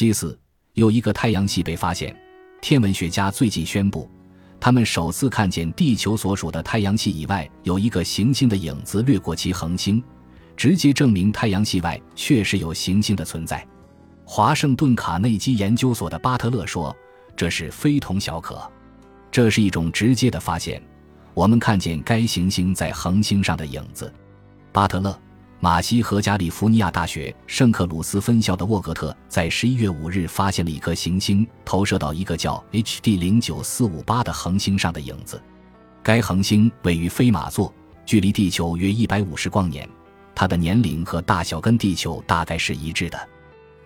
[0.00, 0.34] 其次，
[0.72, 2.16] 有一个太阳系被发现，
[2.62, 4.08] 天文学家最近宣布，
[4.58, 10.02] 他们首次看见地球所属的太阳系以外有一个行星的影子掠过其恒星，
[10.56, 13.62] 直接证明太阳系外确实有行星的存在。
[14.24, 16.96] 华盛顿卡内基研究所的巴特勒说
[17.36, 18.58] ：“这是非同小可，
[19.30, 20.82] 这是一种直接的发现。
[21.34, 24.10] 我们看见该行星在恒星上的影子。”
[24.72, 25.20] 巴特勒。
[25.62, 35.38] 马西和加利福尼亚大学圣克鲁斯分校的沃格特在十一月五日发现了一颗行星投射到一个叫 HD 零九四五八的恒星上的影子。
[36.02, 37.70] 该恒星位于飞马座，
[38.06, 39.86] 距离地球约一百五十光年。
[40.34, 43.28] 它的年龄和大小跟地球大概是一致的。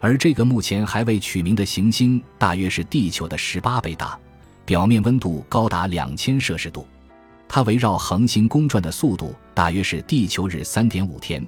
[0.00, 4.18] 而这个目前还未取名的行星大约是地球的十八倍大，
[4.64, 6.84] 表面温度高达两千摄氏度。
[7.48, 11.46] 它围绕恒星公转的速度大约是地球日三点五天。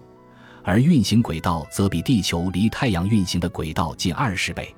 [0.64, 4.74] 而运行轨道则比地球离太阳运行的轨道近二十倍。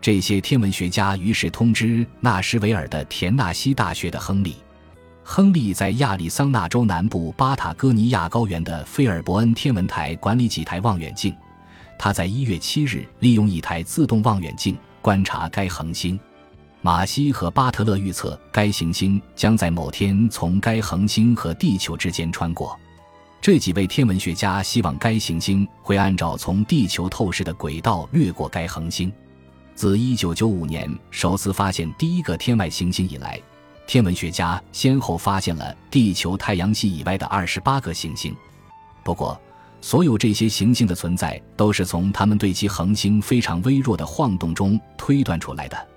[0.00, 4.56] 这些天文学家于是通知纳什维尔的田纳西大学的亨利。
[5.22, 11.34] 亨利在亚利桑那州南部巴塔哥尼亚高原的菲尔伯恩天文台管理几台望远镜。
[11.98, 16.18] 他在一月七日利用一台自动望远镜观察该恒星。
[16.80, 22.78] 马西和巴特勒预测该行星将在某天从该恒星和地球之间穿过。
[23.42, 29.10] 这几位天文学家希望该行星会按照从地球透视的轨道掠过该恒星。
[29.74, 33.40] 自1995年首次发现第一个天外行星以来，
[33.86, 38.36] 天文学家先后发现了地球太阳系以外的28个行星。
[39.02, 39.40] 不过，
[39.80, 45.88] 所有这些行星的存在都是从他们对其恒星非常微弱的晃动中推断出来的。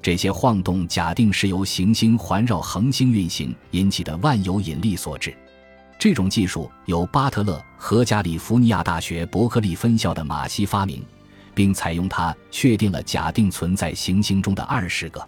[0.00, 5.36] 这些晃动假定是由行星环绕恒星运行引起的万有引力所致。
[5.98, 11.04] 这种技术由巴特勒和加利福尼亚大学伯克利分校的马西发明，
[11.54, 15.26] 并采用它确定了假定存在行星中的二十个。